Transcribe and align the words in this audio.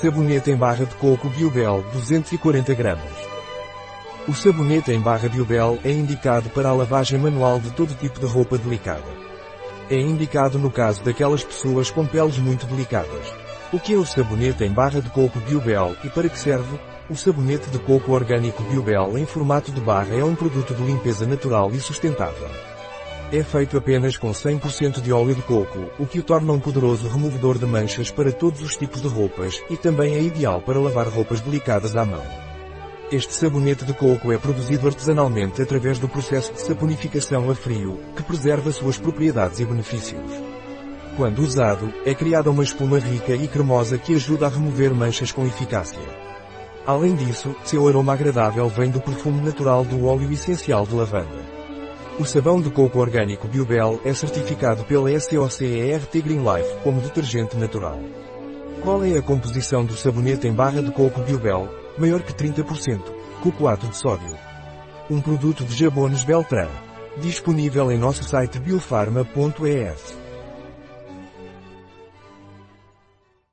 Sabonete 0.00 0.48
em 0.52 0.56
barra 0.56 0.84
de 0.84 0.94
coco 0.94 1.28
Biobel 1.28 1.84
240 1.92 2.72
gramas. 2.74 3.02
O 4.28 4.32
sabonete 4.32 4.92
em 4.92 5.00
barra 5.00 5.28
Biobel 5.28 5.76
é 5.82 5.90
indicado 5.90 6.48
para 6.50 6.68
a 6.68 6.72
lavagem 6.72 7.18
manual 7.18 7.58
de 7.58 7.72
todo 7.72 7.98
tipo 7.98 8.20
de 8.20 8.26
roupa 8.26 8.56
delicada. 8.56 9.10
É 9.90 9.96
indicado 10.00 10.56
no 10.56 10.70
caso 10.70 11.02
daquelas 11.02 11.42
pessoas 11.42 11.90
com 11.90 12.06
peles 12.06 12.38
muito 12.38 12.64
delicadas. 12.66 13.26
O 13.72 13.80
que 13.80 13.92
é 13.92 13.96
o 13.96 14.06
sabonete 14.06 14.62
em 14.62 14.70
barra 14.70 15.00
de 15.00 15.10
coco 15.10 15.40
Biobel 15.40 15.96
e 16.04 16.08
para 16.08 16.28
que 16.28 16.38
serve? 16.38 16.78
O 17.10 17.16
sabonete 17.16 17.68
de 17.68 17.80
coco 17.80 18.12
orgânico 18.12 18.62
Biobel 18.62 19.18
em 19.18 19.26
formato 19.26 19.72
de 19.72 19.80
barra 19.80 20.14
é 20.14 20.22
um 20.22 20.36
produto 20.36 20.74
de 20.74 20.82
limpeza 20.84 21.26
natural 21.26 21.72
e 21.72 21.80
sustentável. 21.80 22.48
É 23.30 23.42
feito 23.42 23.76
apenas 23.76 24.16
com 24.16 24.30
100% 24.30 25.02
de 25.02 25.12
óleo 25.12 25.34
de 25.34 25.42
coco, 25.42 25.90
o 25.98 26.06
que 26.06 26.18
o 26.18 26.22
torna 26.22 26.50
um 26.50 26.58
poderoso 26.58 27.06
removedor 27.08 27.58
de 27.58 27.66
manchas 27.66 28.10
para 28.10 28.32
todos 28.32 28.62
os 28.62 28.74
tipos 28.74 29.02
de 29.02 29.08
roupas 29.08 29.62
e 29.68 29.76
também 29.76 30.14
é 30.14 30.22
ideal 30.22 30.62
para 30.62 30.80
lavar 30.80 31.06
roupas 31.08 31.42
delicadas 31.42 31.94
à 31.94 32.06
mão. 32.06 32.22
Este 33.12 33.34
sabonete 33.34 33.84
de 33.84 33.92
coco 33.92 34.32
é 34.32 34.38
produzido 34.38 34.86
artesanalmente 34.86 35.60
através 35.60 35.98
do 35.98 36.08
processo 36.08 36.54
de 36.54 36.60
saponificação 36.62 37.50
a 37.50 37.54
frio, 37.54 38.00
que 38.16 38.22
preserva 38.22 38.72
suas 38.72 38.96
propriedades 38.96 39.60
e 39.60 39.64
benefícios. 39.66 40.32
Quando 41.14 41.40
usado, 41.40 41.92
é 42.06 42.14
criada 42.14 42.50
uma 42.50 42.64
espuma 42.64 42.98
rica 42.98 43.34
e 43.34 43.46
cremosa 43.46 43.98
que 43.98 44.14
ajuda 44.14 44.46
a 44.46 44.48
remover 44.48 44.94
manchas 44.94 45.32
com 45.32 45.46
eficácia. 45.46 46.00
Além 46.86 47.14
disso, 47.14 47.54
seu 47.62 47.86
aroma 47.86 48.14
agradável 48.14 48.70
vem 48.70 48.90
do 48.90 49.02
perfume 49.02 49.42
natural 49.42 49.84
do 49.84 50.06
óleo 50.06 50.32
essencial 50.32 50.86
de 50.86 50.94
lavanda. 50.94 51.47
O 52.18 52.24
sabão 52.24 52.60
de 52.60 52.68
coco 52.68 52.98
orgânico 52.98 53.46
Biobel 53.46 54.00
é 54.04 54.12
certificado 54.12 54.82
pela 54.82 55.08
SOCERT 55.20 56.20
Green 56.20 56.40
Life 56.40 56.82
como 56.82 57.00
detergente 57.00 57.56
natural. 57.56 58.00
Qual 58.82 59.04
é 59.04 59.16
a 59.16 59.22
composição 59.22 59.84
do 59.84 59.92
sabonete 59.92 60.48
em 60.48 60.52
barra 60.52 60.82
de 60.82 60.90
coco 60.90 61.20
Biobel? 61.20 61.68
Maior 61.96 62.20
que 62.22 62.32
30%. 62.32 63.00
Cocoato 63.40 63.86
de 63.86 63.96
sódio. 63.96 64.36
Um 65.08 65.20
produto 65.20 65.64
de 65.64 65.76
Jabones 65.76 66.24
Beltran. 66.24 66.68
Disponível 67.18 67.92
em 67.92 67.98
nosso 67.98 68.24
site 68.24 68.58
biofarma.es. 68.58 70.27